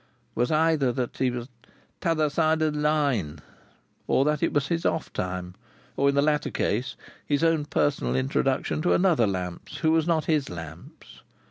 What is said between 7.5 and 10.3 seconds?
personal introduction to another Lamps who was not